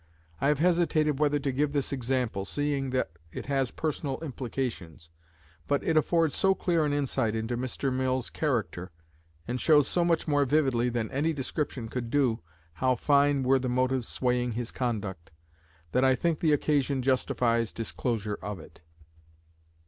[0.39, 5.11] I have hesitated whether to give this example, seeing that it has personal implications.
[5.67, 7.93] But it affords so clear an insight into Mr.
[7.93, 8.89] Mill's character,
[9.47, 12.39] and shows so much more vividly than any description could do
[12.73, 15.29] how fine were the motives swaying his conduct,
[15.91, 18.81] that I think the occasion justifies disclosure of it.